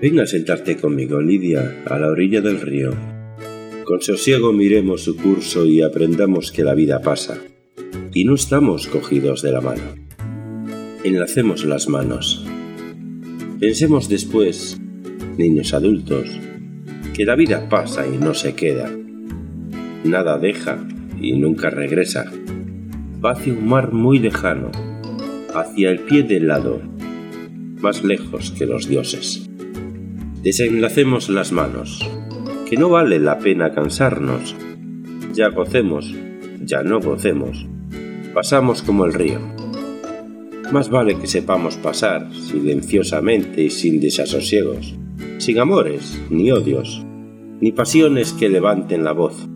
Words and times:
Ven 0.00 0.20
a 0.20 0.26
sentarte 0.26 0.76
conmigo, 0.76 1.22
Lidia, 1.22 1.82
a 1.86 1.98
la 1.98 2.08
orilla 2.08 2.42
del 2.42 2.60
río. 2.60 2.90
Con 3.84 4.02
sosiego 4.02 4.52
miremos 4.52 5.04
su 5.04 5.16
curso 5.16 5.64
y 5.64 5.80
aprendamos 5.80 6.52
que 6.52 6.64
la 6.64 6.74
vida 6.74 7.00
pasa. 7.00 7.38
Y 8.12 8.26
no 8.26 8.34
estamos 8.34 8.88
cogidos 8.88 9.40
de 9.40 9.52
la 9.52 9.62
mano. 9.62 9.94
Enlacemos 11.02 11.64
las 11.64 11.88
manos. 11.88 12.44
Pensemos 13.58 14.10
después, 14.10 14.78
niños 15.38 15.72
adultos, 15.72 16.28
que 17.14 17.24
la 17.24 17.34
vida 17.34 17.70
pasa 17.70 18.06
y 18.06 18.18
no 18.18 18.34
se 18.34 18.54
queda. 18.54 18.94
Nada 20.04 20.36
deja 20.36 20.86
y 21.18 21.32
nunca 21.38 21.70
regresa. 21.70 22.30
Va 23.24 23.30
hacia 23.30 23.54
un 23.54 23.66
mar 23.66 23.94
muy 23.94 24.18
lejano, 24.18 24.70
hacia 25.54 25.90
el 25.90 26.00
pie 26.00 26.22
del 26.22 26.48
lado, 26.48 26.82
más 27.80 28.04
lejos 28.04 28.50
que 28.50 28.66
los 28.66 28.88
dioses. 28.88 29.48
Desenlacemos 30.46 31.28
las 31.28 31.50
manos, 31.50 32.08
que 32.70 32.76
no 32.76 32.88
vale 32.88 33.18
la 33.18 33.40
pena 33.40 33.74
cansarnos. 33.74 34.54
Ya 35.34 35.48
gocemos, 35.48 36.14
ya 36.64 36.84
no 36.84 37.00
gocemos. 37.00 37.66
Pasamos 38.32 38.80
como 38.80 39.06
el 39.06 39.12
río. 39.12 39.40
Más 40.70 40.88
vale 40.88 41.18
que 41.18 41.26
sepamos 41.26 41.76
pasar 41.78 42.32
silenciosamente 42.32 43.64
y 43.64 43.70
sin 43.70 44.00
desasosiegos, 44.00 44.94
sin 45.38 45.58
amores 45.58 46.22
ni 46.30 46.52
odios, 46.52 47.04
ni 47.60 47.72
pasiones 47.72 48.32
que 48.32 48.48
levanten 48.48 49.02
la 49.02 49.14
voz, 49.14 49.48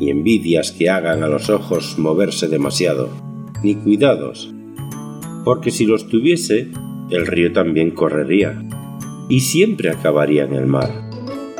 ni 0.00 0.10
envidias 0.10 0.72
que 0.72 0.90
hagan 0.90 1.22
a 1.22 1.28
los 1.28 1.48
ojos 1.48 1.96
moverse 1.96 2.48
demasiado, 2.48 3.08
ni 3.62 3.76
cuidados, 3.76 4.52
porque 5.44 5.70
si 5.70 5.86
los 5.86 6.08
tuviese, 6.08 6.72
el 7.08 7.24
río 7.24 7.52
también 7.52 7.92
correría 7.92 8.64
y 9.28 9.40
siempre 9.40 9.90
acabaría 9.90 10.44
en 10.44 10.54
el 10.54 10.66
mar. 10.66 10.90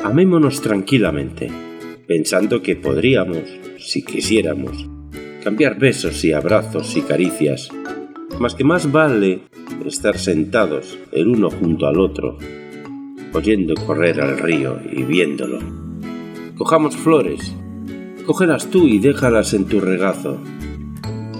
Amémonos 0.03 0.61
tranquilamente, 0.61 1.51
pensando 2.07 2.63
que 2.63 2.77
podríamos, 2.77 3.43
si 3.79 4.03
quisiéramos, 4.03 4.89
cambiar 5.43 5.79
besos 5.79 6.25
y 6.25 6.33
abrazos 6.33 6.97
y 6.97 7.03
caricias, 7.03 7.69
mas 8.39 8.55
que 8.55 8.65
más 8.65 8.91
vale 8.91 9.43
estar 9.85 10.19
sentados 10.19 10.99
el 11.13 11.29
uno 11.29 11.51
junto 11.51 11.87
al 11.87 11.99
otro, 11.99 12.39
oyendo 13.33 13.75
correr 13.75 14.21
al 14.21 14.39
río 14.39 14.79
y 14.91 15.03
viéndolo. 15.03 15.59
Cojamos 16.57 16.97
flores, 16.97 17.55
cógelas 18.25 18.71
tú 18.71 18.87
y 18.87 18.99
déjalas 18.99 19.55
en 19.55 19.67
tu 19.67 19.81
regazo, 19.81 20.39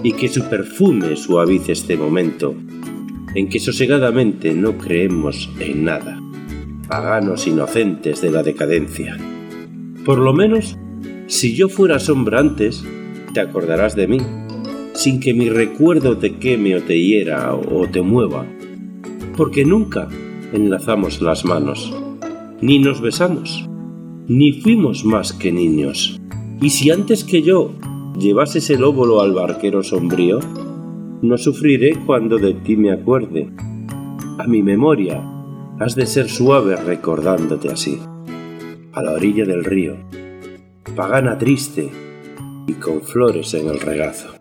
y 0.03 0.13
que 0.13 0.29
su 0.29 0.47
perfume 0.49 1.15
suavice 1.15 1.73
este 1.73 1.97
momento 1.97 2.55
en 3.35 3.49
que 3.49 3.59
sosegadamente 3.59 4.53
no 4.53 4.77
creemos 4.77 5.49
en 5.59 5.85
nada, 5.85 6.19
paganos 6.87 7.47
inocentes 7.47 8.21
de 8.21 8.31
la 8.31 8.43
decadencia. 8.43 9.17
Por 10.05 10.17
lo 10.17 10.33
menos, 10.33 10.77
si 11.27 11.55
yo 11.55 11.69
fuera 11.69 11.99
sombra 11.99 12.39
antes, 12.39 12.83
te 13.33 13.39
acordarás 13.39 13.95
de 13.95 14.07
mí, 14.07 14.17
sin 14.93 15.19
que 15.19 15.33
mi 15.33 15.49
recuerdo 15.49 16.17
te 16.17 16.37
queme 16.37 16.75
o 16.75 16.81
te 16.81 16.99
hiera 16.99 17.53
o 17.53 17.87
te 17.87 18.01
mueva, 18.01 18.45
porque 19.37 19.63
nunca 19.63 20.07
enlazamos 20.51 21.21
las 21.21 21.45
manos, 21.45 21.95
ni 22.61 22.79
nos 22.79 23.01
besamos, 23.01 23.69
ni 24.27 24.61
fuimos 24.61 25.05
más 25.05 25.33
que 25.33 25.51
niños. 25.51 26.19
Y 26.61 26.71
si 26.71 26.91
antes 26.91 27.23
que 27.23 27.41
yo 27.41 27.71
llevases 28.19 28.69
el 28.69 28.83
óvulo 28.83 29.21
al 29.21 29.33
barquero 29.33 29.83
sombrío, 29.83 30.39
no 31.21 31.37
sufriré 31.37 31.95
cuando 32.05 32.37
de 32.37 32.53
ti 32.53 32.77
me 32.77 32.91
acuerde. 32.91 33.49
A 34.37 34.47
mi 34.47 34.63
memoria 34.63 35.21
has 35.79 35.95
de 35.95 36.05
ser 36.05 36.29
suave 36.29 36.75
recordándote 36.75 37.69
así, 37.69 37.99
a 38.93 39.01
la 39.01 39.11
orilla 39.13 39.45
del 39.45 39.63
río, 39.63 39.97
pagana 40.95 41.37
triste 41.37 41.89
y 42.67 42.73
con 42.73 43.01
flores 43.01 43.53
en 43.53 43.67
el 43.67 43.79
regazo. 43.79 44.38